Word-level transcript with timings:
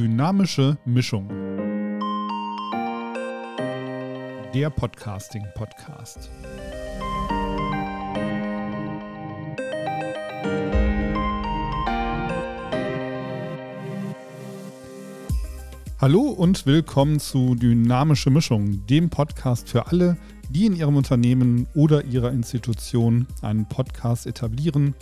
Dynamische 0.00 0.78
Mischung. 0.86 1.28
Der 4.54 4.70
Podcasting-Podcast. 4.70 6.30
Hallo 15.98 16.22
und 16.22 16.64
willkommen 16.64 17.20
zu 17.20 17.54
Dynamische 17.54 18.30
Mischung, 18.30 18.86
dem 18.86 19.10
Podcast 19.10 19.68
für 19.68 19.88
alle, 19.88 20.16
die 20.48 20.64
in 20.64 20.76
ihrem 20.76 20.96
Unternehmen 20.96 21.66
oder 21.74 22.06
ihrer 22.06 22.32
Institution 22.32 23.26
einen 23.42 23.68
Podcast 23.68 24.26
etablieren 24.26 24.94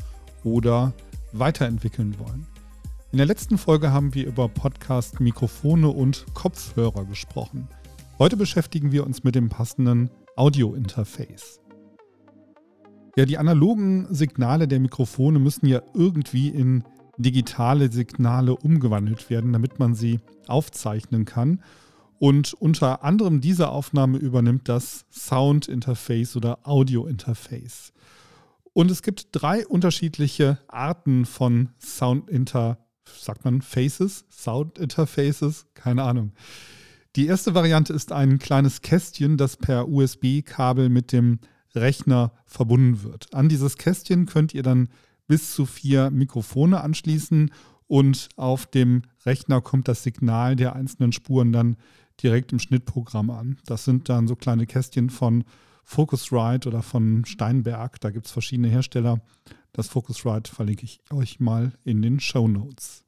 oder 0.42 0.92
weiterentwickeln 1.32 2.18
wollen. 2.18 2.57
In 3.10 3.16
der 3.16 3.26
letzten 3.26 3.56
Folge 3.56 3.90
haben 3.90 4.12
wir 4.12 4.26
über 4.26 4.50
Podcast, 4.50 5.18
Mikrofone 5.18 5.88
und 5.88 6.26
Kopfhörer 6.34 7.06
gesprochen. 7.06 7.66
Heute 8.18 8.36
beschäftigen 8.36 8.92
wir 8.92 9.06
uns 9.06 9.24
mit 9.24 9.34
dem 9.34 9.48
passenden 9.48 10.10
Audio-Interface. 10.36 11.58
Ja, 13.16 13.24
die 13.24 13.38
analogen 13.38 14.06
Signale 14.10 14.68
der 14.68 14.78
Mikrofone 14.78 15.38
müssen 15.38 15.64
ja 15.64 15.80
irgendwie 15.94 16.48
in 16.48 16.84
digitale 17.16 17.90
Signale 17.90 18.54
umgewandelt 18.54 19.30
werden, 19.30 19.54
damit 19.54 19.78
man 19.78 19.94
sie 19.94 20.20
aufzeichnen 20.46 21.24
kann. 21.24 21.62
Und 22.18 22.52
unter 22.52 23.04
anderem 23.04 23.40
diese 23.40 23.70
Aufnahme 23.70 24.18
übernimmt 24.18 24.68
das 24.68 25.06
Sound 25.10 25.66
Interface 25.66 26.36
oder 26.36 26.58
Audio 26.64 27.06
Interface. 27.06 27.94
Und 28.74 28.90
es 28.90 29.02
gibt 29.02 29.28
drei 29.32 29.66
unterschiedliche 29.66 30.58
Arten 30.68 31.24
von 31.24 31.70
Sound 31.78 32.28
Interface 32.28 32.84
sagt 33.20 33.44
man 33.44 33.62
Faces, 33.62 34.24
Sound 34.30 34.78
Interfaces, 34.78 35.66
keine 35.74 36.02
Ahnung. 36.02 36.32
Die 37.16 37.26
erste 37.26 37.54
Variante 37.54 37.92
ist 37.92 38.12
ein 38.12 38.38
kleines 38.38 38.82
Kästchen, 38.82 39.36
das 39.36 39.56
per 39.56 39.88
USB-Kabel 39.88 40.88
mit 40.88 41.12
dem 41.12 41.40
Rechner 41.74 42.32
verbunden 42.46 43.02
wird. 43.02 43.34
An 43.34 43.48
dieses 43.48 43.76
Kästchen 43.76 44.26
könnt 44.26 44.54
ihr 44.54 44.62
dann 44.62 44.88
bis 45.26 45.54
zu 45.54 45.66
vier 45.66 46.10
Mikrofone 46.10 46.80
anschließen 46.80 47.50
und 47.86 48.28
auf 48.36 48.66
dem 48.66 49.02
Rechner 49.24 49.60
kommt 49.60 49.88
das 49.88 50.02
Signal 50.02 50.56
der 50.56 50.74
einzelnen 50.74 51.12
Spuren 51.12 51.52
dann 51.52 51.76
direkt 52.22 52.52
im 52.52 52.58
Schnittprogramm 52.58 53.30
an. 53.30 53.58
Das 53.64 53.84
sind 53.84 54.08
dann 54.08 54.28
so 54.28 54.36
kleine 54.36 54.66
Kästchen 54.66 55.10
von 55.10 55.44
Focusrite 55.84 56.68
oder 56.68 56.82
von 56.82 57.24
Steinberg. 57.24 58.00
Da 58.00 58.10
gibt 58.10 58.26
es 58.26 58.32
verschiedene 58.32 58.68
Hersteller. 58.68 59.20
Das 59.78 59.86
Focusrite 59.86 60.52
verlinke 60.52 60.82
ich 60.82 61.00
euch 61.12 61.38
mal 61.38 61.70
in 61.84 62.02
den 62.02 62.18
Show 62.18 62.48
Notes. 62.48 63.04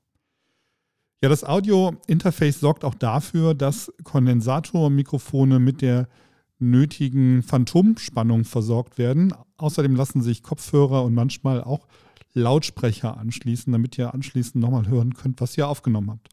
Ja, 1.20 1.28
das 1.28 1.42
Audio-Interface 1.42 2.60
sorgt 2.60 2.84
auch 2.84 2.94
dafür, 2.94 3.54
dass 3.54 3.92
Kondensatormikrofone 4.04 5.58
mit 5.58 5.82
der 5.82 6.08
nötigen 6.60 7.42
Phantomspannung 7.42 8.44
versorgt 8.44 8.98
werden. 8.98 9.34
Außerdem 9.56 9.96
lassen 9.96 10.22
sich 10.22 10.44
Kopfhörer 10.44 11.02
und 11.02 11.12
manchmal 11.12 11.60
auch 11.60 11.88
Lautsprecher 12.34 13.16
anschließen, 13.16 13.72
damit 13.72 13.98
ihr 13.98 14.14
anschließend 14.14 14.62
nochmal 14.62 14.86
hören 14.86 15.14
könnt, 15.14 15.40
was 15.40 15.58
ihr 15.58 15.66
aufgenommen 15.66 16.12
habt. 16.12 16.28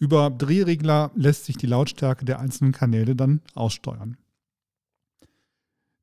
Über 0.00 0.30
Drehregler 0.30 1.12
lässt 1.14 1.44
sich 1.44 1.56
die 1.56 1.68
Lautstärke 1.68 2.24
der 2.24 2.40
einzelnen 2.40 2.72
Kanäle 2.72 3.14
dann 3.14 3.40
aussteuern. 3.54 4.16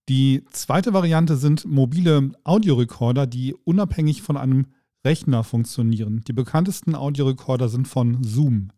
Die 0.09 0.43
zweite 0.49 0.91
Variante 0.91 1.37
sind 1.37 1.65
mobile 1.65 2.31
Audiorekorder, 2.43 3.27
die 3.27 3.53
unabhängig 3.53 4.23
von 4.23 4.37
einem 4.37 4.65
Rechner 5.05 5.43
funktionieren. 5.43 6.23
Die 6.27 6.33
bekanntesten 6.33 6.95
Audiorekorder 6.95 7.69
sind 7.69 7.87
von 7.87 8.23
Zoom. 8.23 8.69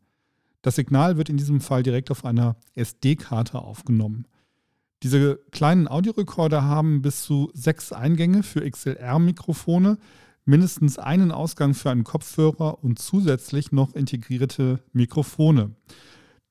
Das 0.62 0.76
Signal 0.76 1.16
wird 1.16 1.30
in 1.30 1.38
diesem 1.38 1.62
Fall 1.62 1.84
direkt 1.84 2.12
auf 2.12 2.26
einer 2.26 2.58
SD-Karte 2.76 3.60
aufgenommen. 3.60 4.26
Diese 5.04 5.40
kleinen 5.52 5.88
Audiorekorder 5.88 6.64
haben 6.64 7.02
bis 7.02 7.24
zu 7.24 7.50
sechs 7.54 7.94
Eingänge 7.94 8.44
für 8.44 8.70
XLR-Mikrofone, 8.70 10.00
mindestens 10.44 11.00
einen 11.00 11.32
Ausgang 11.32 11.74
für 11.74 11.92
einen 11.92 12.04
Kopfhörer 12.04 12.84
und 12.84 13.00
zusätzlich 13.00 13.72
noch 13.72 13.96
integrierte 13.96 14.84
Mikrofone. 14.92 15.72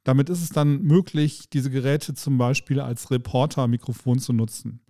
Damit 0.05 0.31
ist 0.31 0.43
es 0.43 0.51
dann 0.51 0.83
möglich, 0.83 1.51
diese 1.51 1.71
Geräte 1.71 2.15
zum 2.15 2.39
Beispiel 2.39 2.81
als 2.81 3.11
Reporter-Mikrofon 3.11 4.19
zu 4.19 4.33
nutzen. 4.33 4.81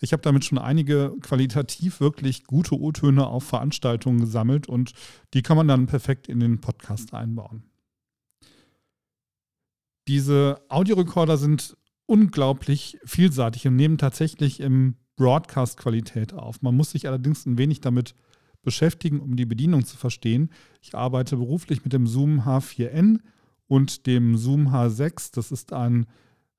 Ich 0.00 0.12
habe 0.12 0.22
damit 0.22 0.44
schon 0.44 0.58
einige 0.58 1.14
qualitativ 1.20 2.00
wirklich 2.00 2.44
gute 2.44 2.78
O-Töne 2.78 3.26
auf 3.26 3.44
Veranstaltungen 3.44 4.20
gesammelt 4.20 4.68
und 4.68 4.92
die 5.32 5.42
kann 5.42 5.56
man 5.56 5.68
dann 5.68 5.86
perfekt 5.86 6.28
in 6.28 6.40
den 6.40 6.60
Podcast 6.60 7.14
einbauen. 7.14 7.62
Diese 10.08 10.60
Audiorekorder 10.68 11.36
sind 11.36 11.76
unglaublich 12.06 12.98
vielseitig 13.04 13.68
und 13.68 13.76
nehmen 13.76 13.96
tatsächlich 13.96 14.58
im 14.58 14.96
Broadcast-Qualität 15.16 16.32
auf. 16.32 16.62
Man 16.62 16.76
muss 16.76 16.90
sich 16.90 17.06
allerdings 17.06 17.46
ein 17.46 17.58
wenig 17.58 17.80
damit 17.80 18.16
beschäftigen, 18.62 19.20
um 19.20 19.36
die 19.36 19.46
Bedienung 19.46 19.84
zu 19.84 19.96
verstehen. 19.96 20.50
Ich 20.80 20.94
arbeite 20.96 21.36
beruflich 21.36 21.84
mit 21.84 21.92
dem 21.92 22.06
Zoom 22.08 22.40
H4n 22.40 23.20
und 23.72 24.06
dem 24.06 24.36
Zoom 24.36 24.68
H6. 24.68 25.34
Das 25.34 25.50
ist 25.50 25.72
ein 25.72 26.04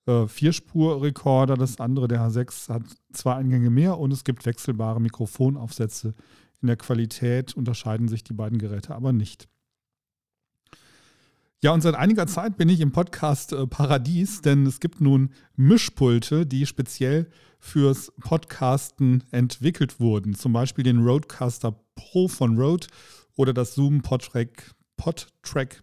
äh, 0.07 0.25
Vierspur-Rekorder. 0.25 1.55
Das 1.55 1.79
andere, 1.79 2.07
der 2.07 2.21
H6, 2.21 2.73
hat 2.73 2.81
zwei 3.11 3.35
Eingänge 3.35 3.69
mehr 3.69 3.99
und 3.99 4.11
es 4.11 4.23
gibt 4.23 4.47
wechselbare 4.47 4.99
Mikrofonaufsätze. 4.99 6.15
In 6.63 6.67
der 6.69 6.75
Qualität 6.75 7.53
unterscheiden 7.55 8.07
sich 8.07 8.23
die 8.23 8.33
beiden 8.33 8.57
Geräte 8.57 8.95
aber 8.95 9.13
nicht. 9.13 9.47
Ja, 11.61 11.71
und 11.71 11.81
seit 11.81 11.93
einiger 11.93 12.25
Zeit 12.25 12.57
bin 12.57 12.67
ich 12.67 12.79
im 12.79 12.91
Podcast 12.91 13.53
äh, 13.53 13.67
Paradies, 13.67 14.41
denn 14.41 14.65
es 14.65 14.79
gibt 14.79 14.99
nun 14.99 15.29
Mischpulte, 15.55 16.47
die 16.47 16.65
speziell 16.65 17.29
fürs 17.59 18.11
Podcasten 18.21 19.23
entwickelt 19.29 19.99
wurden. 19.99 20.33
Zum 20.33 20.51
Beispiel 20.51 20.83
den 20.83 21.03
Roadcaster 21.03 21.79
Pro 21.93 22.27
von 22.27 22.57
Rode 22.57 22.87
oder 23.35 23.53
das 23.53 23.75
Zoom 23.75 24.01
PodTrack, 24.01 24.73
PodTrack 24.97 25.79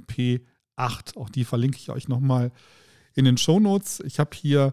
P8. 0.80 1.16
Auch 1.16 1.28
die 1.30 1.44
verlinke 1.44 1.78
ich 1.78 1.90
euch 1.90 2.08
nochmal 2.08 2.52
in 3.14 3.24
den 3.24 3.36
Shownotes. 3.36 4.00
Ich 4.06 4.18
habe 4.18 4.30
hier 4.34 4.72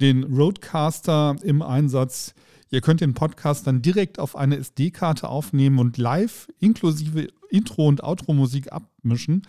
den 0.00 0.24
Roadcaster 0.24 1.36
im 1.42 1.62
Einsatz. 1.62 2.34
Ihr 2.70 2.80
könnt 2.80 3.00
den 3.00 3.14
Podcast 3.14 3.66
dann 3.66 3.82
direkt 3.82 4.18
auf 4.18 4.36
eine 4.36 4.56
SD-Karte 4.56 5.28
aufnehmen 5.28 5.78
und 5.78 5.98
live 5.98 6.48
inklusive 6.60 7.28
Intro- 7.50 7.88
und 7.88 8.02
Outro-Musik 8.02 8.72
abmischen. 8.72 9.42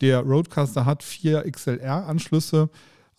Der 0.00 0.20
Roadcaster 0.20 0.84
hat 0.84 1.02
vier 1.02 1.44
XLR-Anschlüsse, 1.50 2.68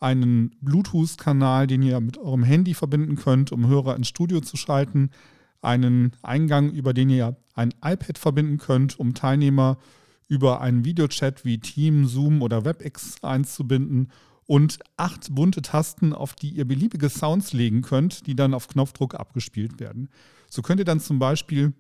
einen 0.02 0.52
Bluetooth-Kanal, 0.60 1.68
den 1.68 1.82
ihr 1.82 2.00
mit 2.02 2.18
eurem 2.18 2.44
Handy 2.44 2.74
verbinden 2.74 3.16
könnt, 3.16 3.54
um 3.54 3.68
Hörer 3.68 3.96
ins 3.96 4.10
Studio 4.10 4.42
zu 4.42 4.58
schalten, 4.58 5.10
einen 5.62 6.12
Eingang, 6.22 6.70
über 6.72 6.94
den 6.94 7.10
ihr 7.10 7.38
ein 7.56 7.74
iPad 7.84 8.18
verbinden 8.18 8.58
könnt, 8.58 9.00
um 9.00 9.14
Teilnehmer 9.14 9.78
über 10.28 10.62
einen 10.62 10.86
Videochat 10.86 11.46
wie 11.46 11.60
Team, 11.60 12.08
Zoom 12.08 12.42
oder 12.42 12.66
WebEx 12.66 13.24
einzubinden 13.24 14.12
und 14.48 14.80
acht 14.98 15.34
bunte 15.34 15.62
Tasten, 15.62 16.14
auf 16.14 16.34
die 16.34 16.50
ihr 16.50 16.66
beliebige 16.66 17.10
Sounds 17.10 17.54
legen 17.54 17.82
könnt, 17.82 18.28
die 18.28 18.36
dann 18.36 18.54
auf 18.54 18.68
Knopfdruck 18.68 19.16
abgespielt 19.16 19.80
werden. 19.80 20.10
So 20.50 20.62
könnt 20.62 20.80
ihr 20.80 20.86
dann 20.86 21.00
zum 21.00 21.20
Beispiel 21.20 21.74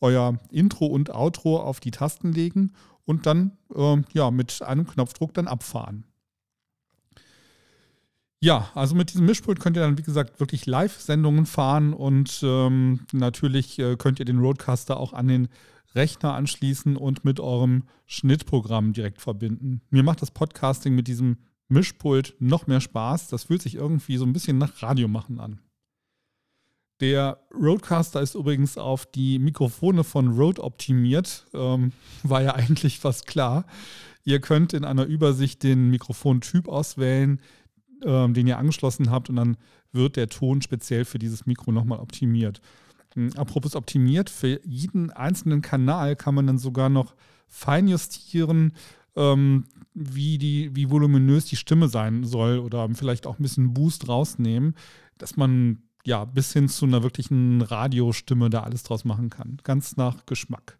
euer 0.00 0.38
Intro 0.50 0.86
und 0.86 1.14
Outro 1.14 1.60
auf 1.60 1.80
die 1.80 1.90
Tasten 1.90 2.32
legen 2.32 2.72
und 3.04 3.26
dann 3.26 3.52
äh, 3.74 4.02
ja, 4.12 4.30
mit 4.30 4.62
einem 4.62 4.86
Knopfdruck 4.86 5.34
dann 5.34 5.48
abfahren. 5.48 6.04
Ja, 8.40 8.70
also 8.74 8.96
mit 8.96 9.12
diesem 9.12 9.26
Mischpult 9.26 9.60
könnt 9.60 9.76
ihr 9.76 9.82
dann, 9.82 9.98
wie 9.98 10.02
gesagt, 10.02 10.40
wirklich 10.40 10.66
Live-Sendungen 10.66 11.46
fahren 11.46 11.92
und 11.92 12.40
ähm, 12.42 13.06
natürlich 13.12 13.78
äh, 13.78 13.96
könnt 13.96 14.18
ihr 14.18 14.24
den 14.24 14.40
Roadcaster 14.40 14.96
auch 14.96 15.12
an 15.12 15.28
den 15.28 15.48
Rechner 15.94 16.34
anschließen 16.34 16.96
und 16.96 17.24
mit 17.24 17.40
eurem 17.40 17.84
Schnittprogramm 18.06 18.92
direkt 18.92 19.20
verbinden. 19.20 19.82
Mir 19.90 20.02
macht 20.02 20.22
das 20.22 20.30
Podcasting 20.30 20.94
mit 20.94 21.08
diesem 21.08 21.38
Mischpult 21.68 22.34
noch 22.38 22.66
mehr 22.66 22.80
Spaß. 22.80 23.28
Das 23.28 23.44
fühlt 23.44 23.62
sich 23.62 23.74
irgendwie 23.74 24.16
so 24.16 24.24
ein 24.24 24.32
bisschen 24.32 24.58
nach 24.58 24.82
Radio 24.82 25.08
machen 25.08 25.40
an. 25.40 25.60
Der 27.00 27.40
Roadcaster 27.52 28.20
ist 28.20 28.36
übrigens 28.36 28.78
auf 28.78 29.06
die 29.06 29.40
Mikrofone 29.40 30.04
von 30.04 30.28
Rode 30.28 30.62
optimiert. 30.62 31.46
Ähm, 31.52 31.92
war 32.22 32.42
ja 32.42 32.54
eigentlich 32.54 33.00
fast 33.00 33.26
klar. 33.26 33.66
Ihr 34.24 34.40
könnt 34.40 34.72
in 34.72 34.84
einer 34.84 35.04
Übersicht 35.04 35.64
den 35.64 35.90
Mikrofontyp 35.90 36.68
auswählen, 36.68 37.40
ähm, 38.04 38.34
den 38.34 38.46
ihr 38.46 38.58
angeschlossen 38.58 39.10
habt, 39.10 39.30
und 39.30 39.36
dann 39.36 39.56
wird 39.90 40.16
der 40.16 40.28
Ton 40.28 40.62
speziell 40.62 41.04
für 41.04 41.18
dieses 41.18 41.44
Mikro 41.44 41.72
nochmal 41.72 41.98
optimiert. 41.98 42.60
Hm, 43.14 43.32
apropos 43.36 43.76
optimiert, 43.76 44.30
für 44.30 44.60
jeden 44.64 45.10
einzelnen 45.10 45.62
Kanal 45.62 46.16
kann 46.16 46.34
man 46.34 46.46
dann 46.46 46.58
sogar 46.58 46.88
noch 46.88 47.14
feinjustieren, 47.48 48.72
ähm, 49.16 49.64
wie, 49.94 50.38
die, 50.38 50.74
wie 50.74 50.90
voluminös 50.90 51.44
die 51.46 51.56
Stimme 51.56 51.88
sein 51.88 52.24
soll 52.24 52.58
oder 52.58 52.88
vielleicht 52.94 53.26
auch 53.26 53.38
ein 53.38 53.42
bisschen 53.42 53.74
Boost 53.74 54.08
rausnehmen, 54.08 54.74
dass 55.18 55.36
man 55.36 55.82
ja 56.04 56.24
bis 56.24 56.52
hin 56.52 56.68
zu 56.68 56.86
einer 56.86 57.02
wirklichen 57.02 57.62
Radiostimme 57.62 58.50
da 58.50 58.62
alles 58.62 58.82
draus 58.82 59.04
machen 59.04 59.30
kann. 59.30 59.58
Ganz 59.62 59.96
nach 59.96 60.26
Geschmack. 60.26 60.78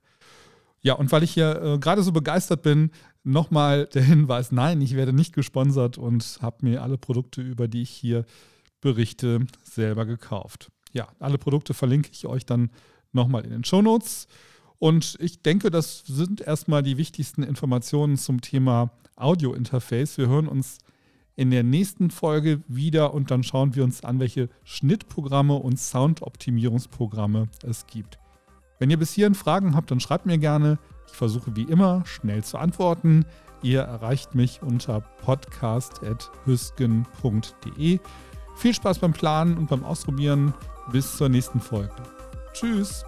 Ja, 0.81 0.95
und 0.95 1.13
weil 1.13 1.23
ich 1.23 1.33
hier 1.33 1.63
äh, 1.63 1.79
gerade 1.79 2.03
so 2.03 2.11
begeistert 2.11 2.63
bin, 2.63 2.91
nochmal 3.23 3.87
der 3.87 4.03
Hinweis, 4.03 4.51
nein, 4.51 4.81
ich 4.81 4.97
werde 4.97 5.13
nicht 5.13 5.33
gesponsert 5.33 5.97
und 5.99 6.39
habe 6.43 6.67
mir 6.67 6.83
alle 6.83 6.99
Produkte, 6.99 7.41
über 7.41 7.69
die 7.69 7.83
ich 7.83 7.91
hier 7.91 8.25
berichte, 8.81 9.47
selber 9.63 10.07
gekauft. 10.07 10.73
Ja, 10.93 11.09
alle 11.19 11.39
Produkte 11.39 11.75
verlinke 11.75 12.11
ich 12.13 12.27
euch 12.27 12.47
dann 12.47 12.71
nochmal 13.13 13.45
in 13.45 13.51
den 13.51 13.65
Show 13.65 13.83
Notes. 13.83 14.29
Und 14.79 15.17
ich 15.21 15.43
denke, 15.43 15.71
das 15.71 16.05
sind 16.07 16.41
erstmal 16.41 16.83
die 16.83 16.97
wichtigsten 16.97 17.43
Informationen 17.43 18.17
zum 18.17 18.41
Thema 18.41 18.91
Audio-Interface. 19.17 20.19
Wir 20.19 20.29
hören 20.29 20.49
uns 20.49 20.79
in 21.37 21.51
der 21.51 21.63
nächsten 21.63 22.11
Folge 22.11 22.63
wieder 22.69 23.15
und 23.15 23.31
dann 23.31 23.43
schauen 23.43 23.75
wir 23.75 23.85
uns 23.85 24.05
an, 24.05 24.21
welche 24.21 24.51
Schnittprogramme 24.65 25.55
und 25.55 25.79
Soundoptimierungsprogramme 25.79 27.49
es 27.63 27.87
gibt. 27.87 28.19
Wenn 28.79 28.91
ihr 28.91 28.99
bis 28.99 29.13
hierhin 29.13 29.35
Fragen 29.35 29.77
habt, 29.77 29.91
dann 29.91 30.01
schreibt 30.01 30.27
mir 30.27 30.39
gerne. 30.39 30.79
Ich 31.07 31.15
versuche 31.15 31.57
wie 31.57 31.63
immer 31.63 32.05
schnell 32.05 32.43
zu 32.43 32.59
antworten. 32.59 33.25
Ihr 33.63 33.83
erreicht 33.83 34.35
mich 34.35 34.61
unter 34.63 35.01
podcast.hüsken.de. 35.01 38.01
Viel 38.55 38.75
Spaß 38.75 38.99
beim 38.99 39.13
Planen 39.13 39.57
und 39.57 39.69
beim 39.69 39.85
Ausprobieren. 39.85 40.55
Bis 40.91 41.17
zur 41.17 41.29
nächsten 41.29 41.61
Folge. 41.61 41.91
Tschüss. 42.53 43.05